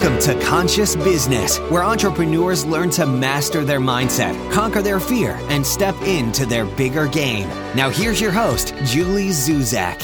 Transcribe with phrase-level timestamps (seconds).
[0.00, 5.66] Welcome to Conscious Business, where entrepreneurs learn to master their mindset, conquer their fear, and
[5.66, 7.46] step into their bigger game.
[7.76, 10.00] Now, here's your host, Julie Zuzak.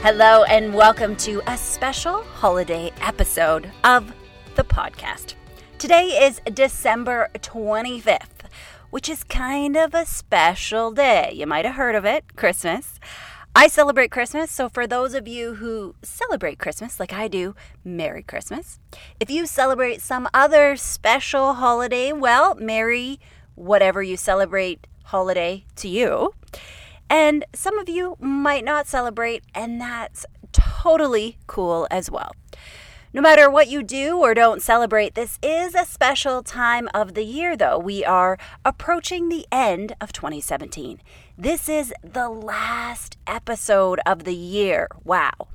[0.00, 4.14] Hello, and welcome to a special holiday episode of
[4.54, 5.34] the podcast.
[5.76, 8.48] Today is December 25th,
[8.88, 11.32] which is kind of a special day.
[11.34, 12.98] You might have heard of it Christmas.
[13.58, 18.22] I celebrate Christmas, so for those of you who celebrate Christmas like I do, Merry
[18.22, 18.78] Christmas.
[19.18, 23.18] If you celebrate some other special holiday, well, Merry
[23.54, 26.34] whatever you celebrate holiday to you.
[27.08, 32.32] And some of you might not celebrate, and that's totally cool as well.
[33.16, 37.24] No matter what you do or don't celebrate, this is a special time of the
[37.24, 37.78] year, though.
[37.78, 41.00] We are approaching the end of 2017.
[41.38, 44.88] This is the last episode of the year.
[45.02, 45.48] Wow.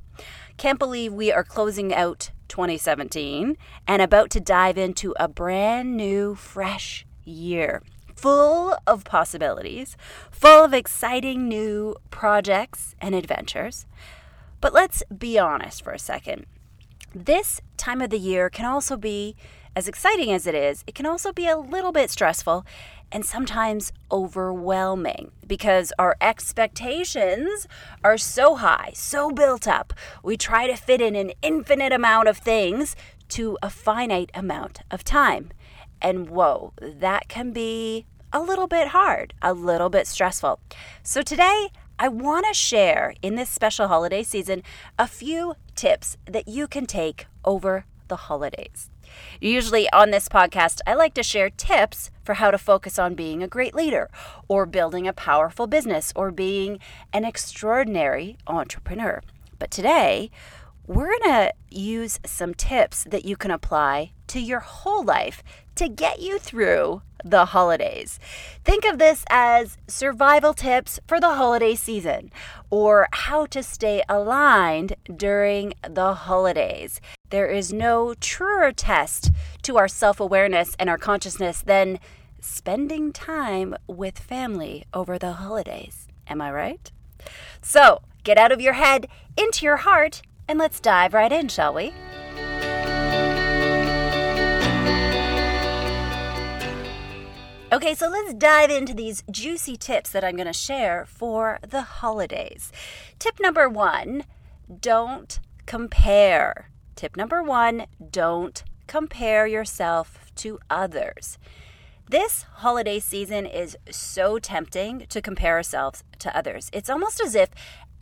[0.56, 6.34] Can't believe we are closing out 2017 and about to dive into a brand new,
[6.34, 7.80] fresh year
[8.16, 9.96] full of possibilities,
[10.32, 13.86] full of exciting new projects and adventures.
[14.60, 16.46] But let's be honest for a second.
[17.14, 19.36] This time of the year can also be,
[19.76, 22.64] as exciting as it is, it can also be a little bit stressful
[23.10, 27.68] and sometimes overwhelming because our expectations
[28.02, 29.92] are so high, so built up.
[30.22, 32.96] We try to fit in an infinite amount of things
[33.28, 35.50] to a finite amount of time.
[36.00, 40.60] And whoa, that can be a little bit hard, a little bit stressful.
[41.02, 41.68] So today,
[41.98, 44.62] I want to share in this special holiday season
[44.98, 48.90] a few tips that you can take over the holidays.
[49.40, 53.42] Usually on this podcast, I like to share tips for how to focus on being
[53.42, 54.10] a great leader,
[54.48, 56.78] or building a powerful business, or being
[57.12, 59.22] an extraordinary entrepreneur.
[59.58, 60.30] But today,
[60.86, 65.42] we're going to use some tips that you can apply to your whole life
[65.76, 68.18] to get you through the holidays.
[68.64, 72.30] Think of this as survival tips for the holiday season
[72.70, 77.00] or how to stay aligned during the holidays.
[77.30, 79.30] There is no truer test
[79.62, 81.98] to our self awareness and our consciousness than
[82.40, 86.08] spending time with family over the holidays.
[86.26, 86.90] Am I right?
[87.60, 89.06] So get out of your head,
[89.36, 91.92] into your heart, and let's dive right in, shall we?
[97.72, 101.80] Okay, so let's dive into these juicy tips that I'm going to share for the
[101.80, 102.70] holidays.
[103.18, 104.24] Tip number one
[104.82, 106.68] don't compare.
[106.96, 111.38] Tip number one don't compare yourself to others.
[112.10, 116.68] This holiday season is so tempting to compare ourselves to others.
[116.74, 117.48] It's almost as if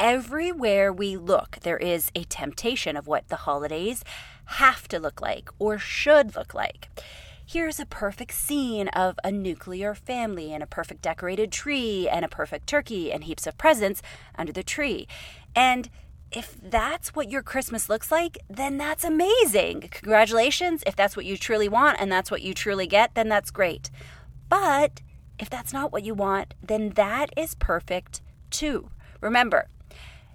[0.00, 4.02] everywhere we look, there is a temptation of what the holidays
[4.46, 6.88] have to look like or should look like
[7.52, 12.28] here's a perfect scene of a nuclear family and a perfect decorated tree and a
[12.28, 14.00] perfect turkey and heaps of presents
[14.38, 15.08] under the tree.
[15.52, 15.90] And
[16.30, 19.88] if that's what your Christmas looks like, then that's amazing.
[19.90, 20.84] Congratulations.
[20.86, 23.90] If that's what you truly want and that's what you truly get, then that's great.
[24.48, 25.00] But
[25.40, 28.90] if that's not what you want, then that is perfect too.
[29.20, 29.66] Remember,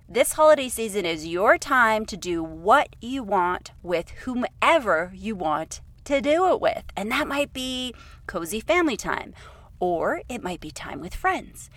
[0.09, 5.80] this holiday season is your time to do what you want with whomever you want
[6.06, 6.84] to do it with.
[6.96, 7.94] And that might be
[8.28, 9.34] cozy family time,
[9.80, 11.70] or it might be time with friends.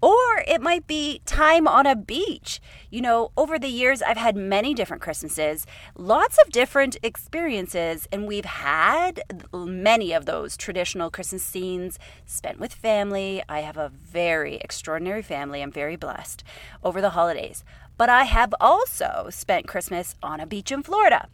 [0.00, 2.60] Or it might be time on a beach.
[2.88, 5.66] You know, over the years, I've had many different Christmases,
[5.96, 9.20] lots of different experiences, and we've had
[9.52, 13.42] many of those traditional Christmas scenes spent with family.
[13.48, 15.62] I have a very extraordinary family.
[15.62, 16.44] I'm very blessed
[16.84, 17.64] over the holidays.
[17.96, 21.26] But I have also spent Christmas on a beach in Florida.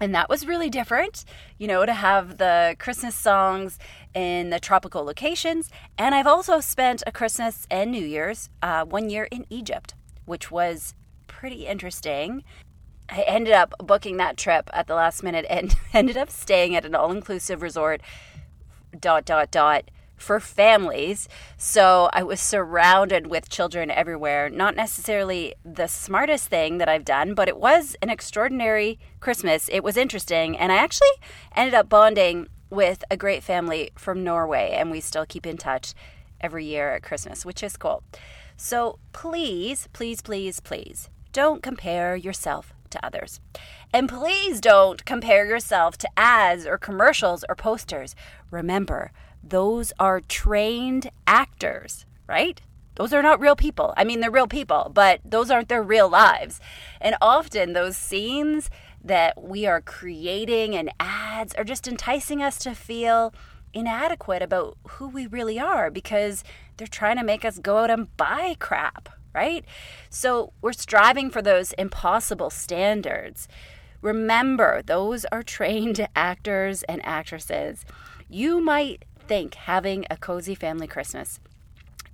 [0.00, 1.24] And that was really different,
[1.58, 3.78] you know, to have the Christmas songs
[4.12, 5.70] in the tropical locations.
[5.96, 10.50] And I've also spent a Christmas and New Year's uh, one year in Egypt, which
[10.50, 10.94] was
[11.26, 12.42] pretty interesting.
[13.08, 16.84] I ended up booking that trip at the last minute and ended up staying at
[16.84, 18.00] an all inclusive resort,
[18.98, 21.28] dot, dot, dot, for families.
[21.56, 24.48] So I was surrounded with children everywhere.
[24.48, 29.68] Not necessarily the smartest thing that I've done, but it was an extraordinary Christmas.
[29.72, 30.56] It was interesting.
[30.56, 31.08] And I actually
[31.54, 35.94] ended up bonding with a great family from Norway, and we still keep in touch
[36.40, 38.02] every year at Christmas, which is cool.
[38.56, 43.40] So please, please, please, please don't compare yourself to others.
[43.92, 48.14] And please don't compare yourself to ads or commercials or posters.
[48.50, 49.12] Remember,
[49.46, 52.60] those are trained actors, right?
[52.96, 53.92] Those are not real people.
[53.96, 56.60] I mean, they're real people, but those aren't their real lives.
[57.00, 58.70] And often those scenes,
[59.04, 63.34] that we are creating and ads are just enticing us to feel
[63.74, 66.42] inadequate about who we really are because
[66.76, 69.64] they're trying to make us go out and buy crap, right?
[70.08, 73.46] So we're striving for those impossible standards.
[74.00, 77.84] Remember, those are trained actors and actresses.
[78.28, 81.40] You might think having a cozy family Christmas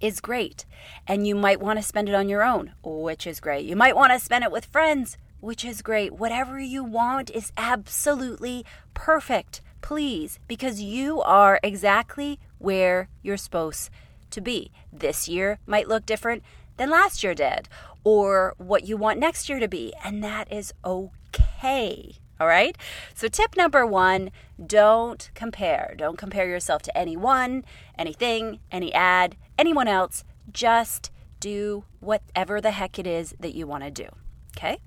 [0.00, 0.64] is great,
[1.06, 3.66] and you might want to spend it on your own, which is great.
[3.66, 6.12] You might want to spend it with friends, which is great.
[6.14, 8.64] Whatever you want is absolutely
[8.94, 13.90] perfect, please, because you are exactly where you're supposed
[14.30, 14.70] to be.
[14.92, 16.42] This year might look different
[16.76, 17.68] than last year did,
[18.04, 22.16] or what you want next year to be, and that is okay.
[22.40, 22.76] All right.
[23.14, 24.31] So, tip number one
[24.64, 25.94] don't compare.
[25.96, 27.64] Don't compare yourself to anyone,
[27.98, 30.25] anything, any ad, anyone else.
[30.50, 34.08] Just do whatever the heck it is that you want to do.
[34.56, 34.78] Okay.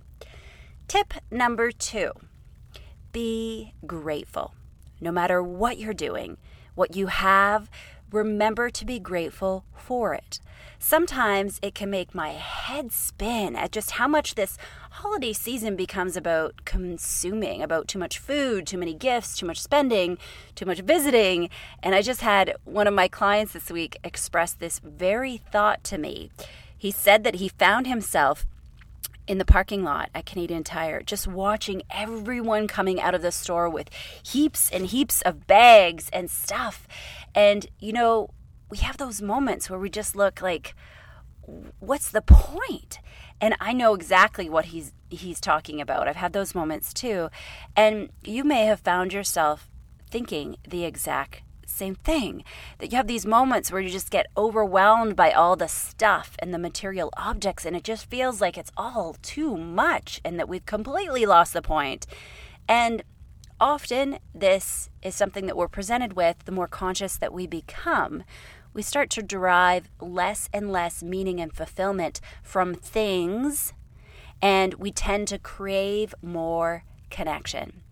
[0.87, 2.11] Tip number two
[3.11, 4.55] be grateful.
[4.99, 6.37] No matter what you're doing,
[6.75, 7.69] what you have,
[8.13, 10.39] remember to be grateful for it.
[10.77, 14.57] Sometimes it can make my head spin at just how much this
[14.91, 20.17] holiday season becomes about consuming, about too much food, too many gifts, too much spending,
[20.55, 21.49] too much visiting.
[21.81, 25.97] And I just had one of my clients this week express this very thought to
[25.97, 26.29] me.
[26.77, 28.45] He said that he found himself
[29.27, 33.69] in the parking lot at Canadian Tire, just watching everyone coming out of the store
[33.69, 33.89] with
[34.23, 36.87] heaps and heaps of bags and stuff.
[37.33, 38.29] And, you know,
[38.69, 40.75] we have those moments where we just look like,
[41.79, 42.99] what's the point?
[43.39, 46.07] And I know exactly what he's he's talking about.
[46.07, 47.29] I've had those moments too.
[47.75, 49.69] And you may have found yourself
[50.09, 52.43] thinking the exact same thing.
[52.79, 56.53] That you have these moments where you just get overwhelmed by all the stuff and
[56.53, 60.65] the material objects, and it just feels like it's all too much and that we've
[60.65, 62.05] completely lost the point.
[62.67, 63.03] And
[63.59, 68.23] often, this is something that we're presented with the more conscious that we become.
[68.73, 73.73] We start to derive less and less meaning and fulfillment from things,
[74.41, 77.83] and we tend to crave more connection.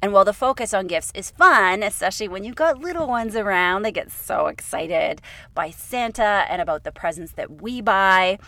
[0.00, 3.82] And while the focus on gifts is fun, especially when you've got little ones around,
[3.82, 5.20] they get so excited
[5.54, 8.38] by Santa and about the presents that we buy.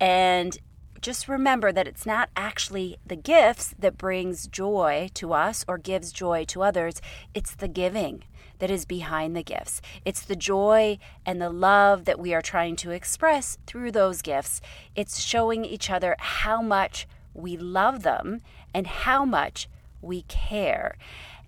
[0.00, 0.58] And
[1.00, 6.12] just remember that it's not actually the gifts that brings joy to us or gives
[6.12, 7.00] joy to others,
[7.34, 8.24] it's the giving
[8.58, 9.80] that is behind the gifts.
[10.04, 14.60] It's the joy and the love that we are trying to express through those gifts.
[14.96, 18.40] It's showing each other how much we love them
[18.74, 19.68] and how much
[20.00, 20.96] we care.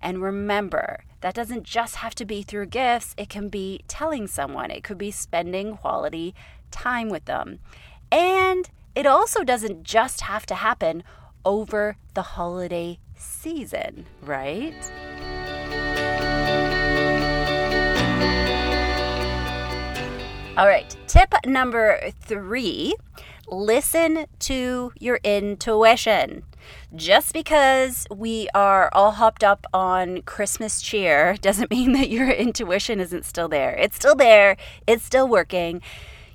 [0.01, 4.71] And remember, that doesn't just have to be through gifts, it can be telling someone,
[4.71, 6.33] it could be spending quality
[6.71, 7.59] time with them.
[8.11, 11.03] And it also doesn't just have to happen
[11.45, 14.75] over the holiday season, right?
[20.57, 22.95] All right, tip number three
[23.47, 26.43] listen to your intuition.
[26.95, 32.99] Just because we are all hopped up on Christmas cheer doesn't mean that your intuition
[32.99, 33.75] isn't still there.
[33.75, 35.81] It's still there, it's still working.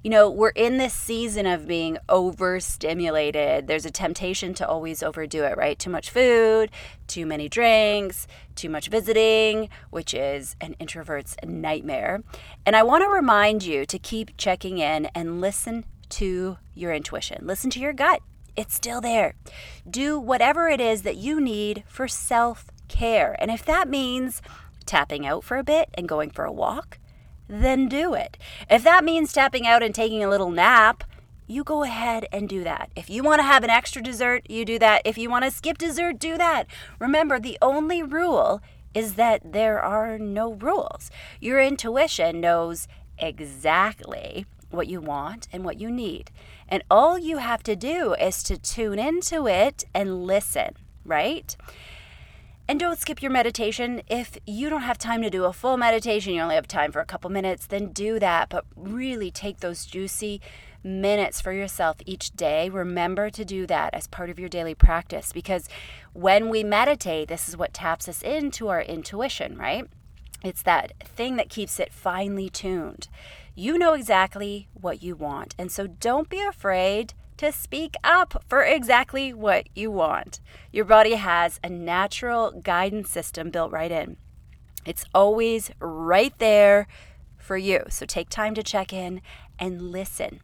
[0.03, 3.67] You know, we're in this season of being overstimulated.
[3.67, 5.77] There's a temptation to always overdo it, right?
[5.77, 6.71] Too much food,
[7.09, 12.23] too many drinks, too much visiting, which is an introvert's nightmare.
[12.65, 17.45] And I want to remind you to keep checking in and listen to your intuition.
[17.45, 18.23] Listen to your gut.
[18.57, 19.35] It's still there.
[19.89, 23.37] Do whatever it is that you need for self care.
[23.39, 24.41] And if that means
[24.87, 26.99] tapping out for a bit and going for a walk,
[27.49, 28.39] then do it.
[28.71, 31.05] If that means tapping out and taking a little nap,
[31.47, 32.91] you go ahead and do that.
[32.97, 35.03] If you want to have an extra dessert, you do that.
[35.05, 36.67] If you want to skip dessert, do that.
[36.99, 38.61] Remember, the only rule
[38.95, 41.11] is that there are no rules.
[41.41, 46.31] Your intuition knows exactly what you want and what you need.
[46.69, 51.57] And all you have to do is to tune into it and listen, right?
[52.69, 54.03] And don't skip your meditation.
[54.09, 57.01] If you don't have time to do a full meditation, you only have time for
[57.01, 58.49] a couple minutes, then do that.
[58.49, 60.41] But really take those juicy
[60.83, 62.69] minutes for yourself each day.
[62.69, 65.69] Remember to do that as part of your daily practice because
[66.13, 69.87] when we meditate, this is what taps us into our intuition, right?
[70.43, 73.09] It's that thing that keeps it finely tuned.
[73.59, 75.55] You know exactly what you want.
[75.59, 80.41] And so don't be afraid to speak up for exactly what you want.
[80.73, 84.19] Your body has a natural guidance system built right in.
[84.85, 86.87] It's always right there
[87.39, 87.85] for you.
[87.89, 89.23] So take time to check in
[89.59, 90.43] and listen.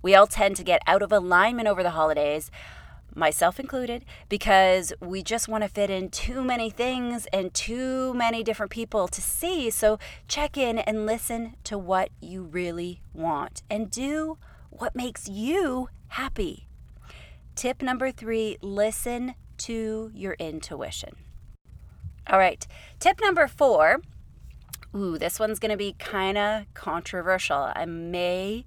[0.00, 2.52] We all tend to get out of alignment over the holidays.
[3.14, 8.42] Myself included, because we just want to fit in too many things and too many
[8.42, 9.70] different people to see.
[9.70, 14.38] So check in and listen to what you really want and do
[14.70, 16.68] what makes you happy.
[17.54, 21.14] Tip number three listen to your intuition.
[22.28, 22.66] All right,
[22.98, 24.00] tip number four.
[24.96, 27.72] Ooh, this one's going to be kind of controversial.
[27.74, 28.64] I may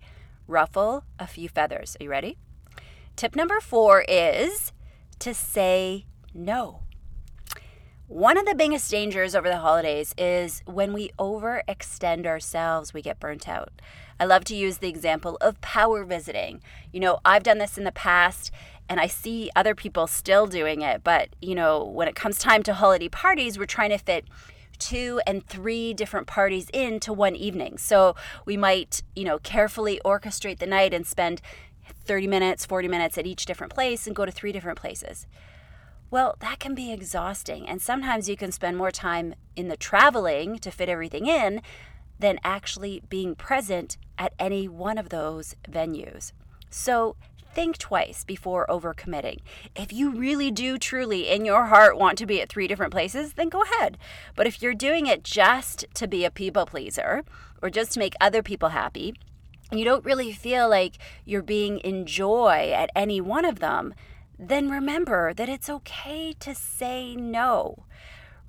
[0.48, 1.98] ruffle a few feathers.
[2.00, 2.38] Are you ready?
[3.18, 4.72] Tip number four is
[5.18, 6.06] to say
[6.36, 6.84] no.
[8.06, 13.20] One of the biggest dangers over the holidays is when we overextend ourselves, we get
[13.20, 13.82] burnt out.
[14.20, 16.62] I love to use the example of power visiting.
[16.94, 18.52] You know, I've done this in the past
[18.88, 22.62] and I see other people still doing it, but you know, when it comes time
[22.64, 24.26] to holiday parties, we're trying to fit
[24.78, 27.80] two and three different parties into one evening.
[27.80, 31.42] So we might, you know, carefully orchestrate the night and spend
[32.06, 35.28] 30 minutes, 40 minutes at each different place and go to three different places.
[36.10, 37.68] Well, that can be exhausting.
[37.68, 41.62] And sometimes you can spend more time in the traveling to fit everything in
[42.20, 46.32] than actually being present at any one of those venues.
[46.70, 47.16] So
[47.54, 49.40] think twice before overcommitting.
[49.76, 53.34] If you really do truly in your heart want to be at three different places,
[53.34, 53.98] then go ahead.
[54.36, 57.24] But if you're doing it just to be a people pleaser
[57.62, 59.16] or just to make other people happy,
[59.72, 63.94] you don't really feel like you're being in joy at any one of them,
[64.40, 67.86] then remember that it's okay to say no.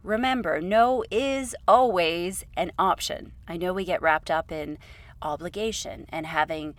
[0.03, 3.33] Remember, no is always an option.
[3.49, 4.79] I know we get wrapped up in
[5.21, 6.75] obligation and having,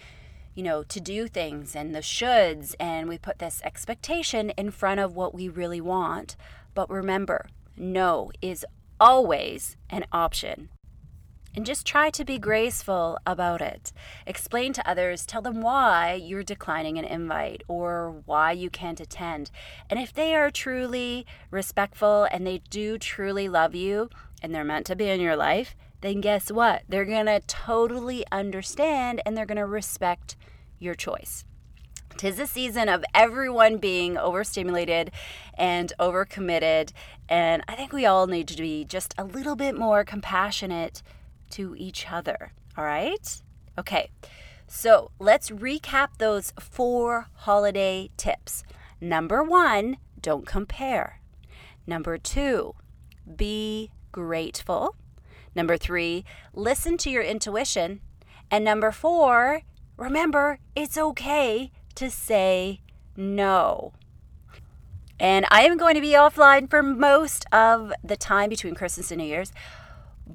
[0.56, 5.02] you know, to do things and the shoulds, and we put this expectation in front
[5.02, 6.38] of what we really want.
[6.74, 8.66] But remember, no is
[9.00, 10.70] always an option
[11.56, 13.92] and just try to be graceful about it.
[14.26, 19.52] Explain to others, tell them why you're declining an invite or why you can't attend.
[19.90, 24.10] And if they are truly respectful and they do truly love you
[24.42, 26.84] and they're meant to be in your life, then guess what?
[26.88, 30.36] They're to totally understand and they're to respect
[30.80, 31.44] your choice.
[32.18, 35.12] Tis a season of everyone being overstimulated
[35.54, 36.92] and overcommitted.
[37.30, 41.02] And I think we all need to be just a little bit more compassionate
[41.52, 42.54] to each other.
[42.78, 43.42] All right?
[43.78, 44.10] Okay,
[44.68, 48.64] so let's recap those four holiday tips.
[49.02, 51.22] Number one, don't compare.
[51.88, 52.76] Number two,
[53.36, 54.96] be grateful.
[55.56, 58.02] Number three, listen to your intuition.
[58.52, 59.62] And number four,
[59.98, 62.82] remember it's okay to say
[63.16, 63.94] no.
[65.20, 69.20] And I am going to be offline for most of the time between Christmas and
[69.20, 69.52] New Year's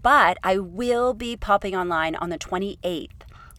[0.03, 3.11] but I will be popping online on the 28th.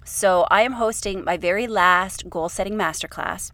[0.04, 3.52] So I am hosting my very last goal setting masterclass.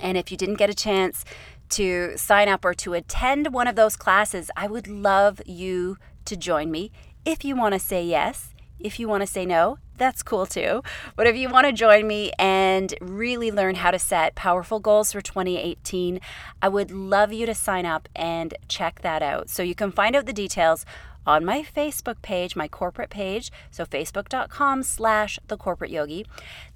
[0.00, 1.24] And if you didn't get a chance
[1.70, 5.96] to sign up or to attend one of those classes, I would love you
[6.26, 6.92] to join me.
[7.24, 10.82] If you want to say yes, if you want to say no, that's cool too.
[11.16, 15.12] But if you want to join me and really learn how to set powerful goals
[15.12, 16.20] for 2018,
[16.62, 19.50] I would love you to sign up and check that out.
[19.50, 20.86] So you can find out the details
[21.26, 26.26] on my Facebook page, my corporate page, so facebook.com slash the corporate yogi.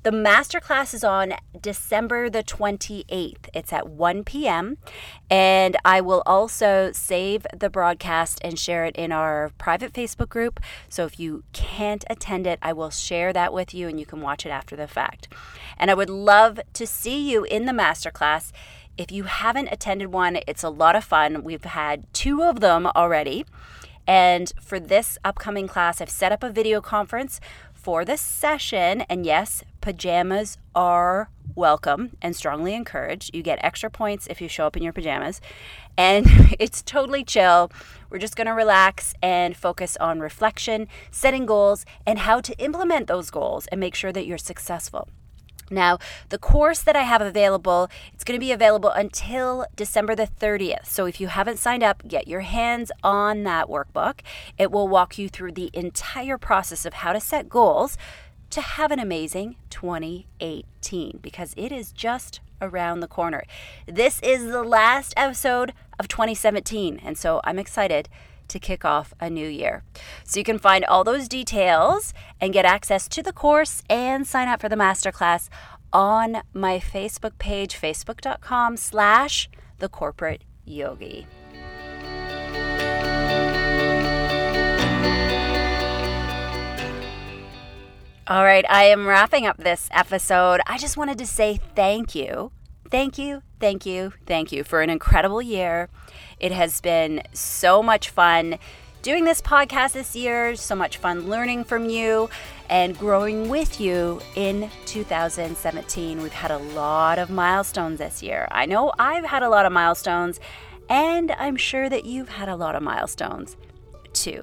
[0.03, 3.49] The masterclass is on December the 28th.
[3.55, 4.79] It's at 1 p.m.
[5.31, 10.61] And I will also save the broadcast and share it in our private Facebook group.
[10.89, 14.21] So if you can't attend it, I will share that with you and you can
[14.21, 15.29] watch it after the fact.
[15.79, 18.53] And I would love to see you in the masterclass.
[18.99, 21.45] If you haven't attended one, it's a lot of fun.
[21.45, 23.47] We've had two of them already.
[24.07, 27.41] And for this upcoming class, I've set up a video conference
[27.73, 29.03] for this session.
[29.03, 33.35] And yes, pajamas are welcome and strongly encouraged.
[33.35, 35.41] You get extra points if you show up in your pajamas.
[35.97, 36.27] And
[36.59, 37.71] it's totally chill.
[38.11, 43.07] We're just going to relax and focus on reflection, setting goals, and how to implement
[43.07, 45.09] those goals and make sure that you're successful.
[45.71, 50.27] Now, the course that I have available, it's going to be available until December the
[50.27, 50.87] 30th.
[50.87, 54.21] So if you haven't signed up, get your hands on that workbook.
[54.59, 57.97] It will walk you through the entire process of how to set goals
[58.51, 63.45] to have an amazing 2018 because it is just around the corner.
[63.87, 68.09] This is the last episode of 2017, and so I'm excited
[68.53, 69.83] to kick off a new year.
[70.25, 74.49] So you can find all those details and get access to the course and sign
[74.49, 75.49] up for the masterclass
[75.93, 81.27] on my Facebook page, facebook.com slash the corporate yogi.
[88.29, 90.61] All right, I am wrapping up this episode.
[90.67, 92.53] I just wanted to say thank you.
[92.89, 95.89] Thank you, thank you, thank you for an incredible year.
[96.43, 98.59] It has been so much fun
[99.01, 102.29] doing this podcast this year, so much fun learning from you
[102.69, 106.21] and growing with you in 2017.
[106.21, 108.49] We've had a lot of milestones this year.
[108.51, 110.41] I know I've had a lot of milestones,
[110.89, 113.57] and I'm sure that you've had a lot of milestones
[114.13, 114.43] too.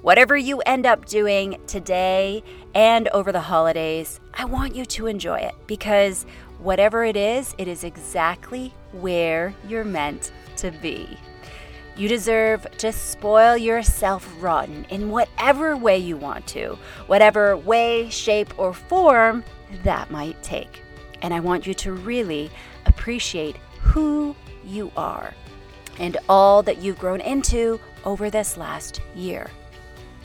[0.00, 2.42] Whatever you end up doing today
[2.74, 6.24] and over the holidays, I want you to enjoy it because
[6.58, 11.18] whatever it is, it is exactly where you're meant to be.
[11.96, 18.58] You deserve to spoil yourself rotten in whatever way you want to, whatever way, shape,
[18.58, 19.44] or form
[19.84, 20.82] that might take.
[21.22, 22.50] And I want you to really
[22.86, 24.34] appreciate who
[24.64, 25.34] you are
[25.98, 29.48] and all that you've grown into over this last year.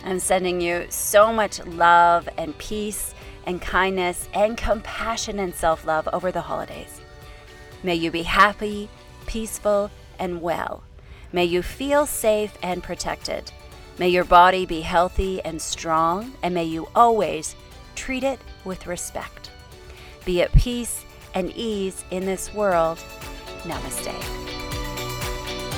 [0.03, 3.13] I'm sending you so much love and peace
[3.45, 7.01] and kindness and compassion and self love over the holidays.
[7.83, 8.89] May you be happy,
[9.27, 10.83] peaceful, and well.
[11.31, 13.51] May you feel safe and protected.
[13.99, 17.55] May your body be healthy and strong, and may you always
[17.95, 19.51] treat it with respect.
[20.25, 21.05] Be at peace
[21.35, 22.97] and ease in this world.
[23.63, 24.58] Namaste.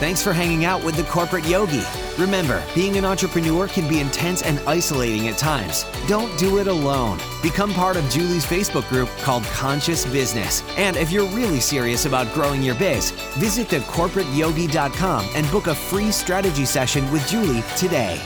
[0.01, 1.83] Thanks for hanging out with the Corporate Yogi.
[2.17, 5.85] Remember, being an entrepreneur can be intense and isolating at times.
[6.07, 7.19] Don't do it alone.
[7.43, 10.63] Become part of Julie's Facebook group called Conscious Business.
[10.75, 16.11] And if you're really serious about growing your biz, visit thecorporateyogi.com and book a free
[16.11, 18.19] strategy session with Julie today.